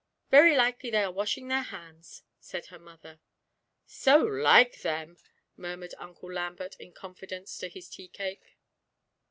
[0.31, 3.19] 'Very likely they are washing their hands,' said her mother.
[3.85, 5.15] 'So like them!'
[5.55, 8.57] murmured Uncle Lambert in confidence to his tea cake.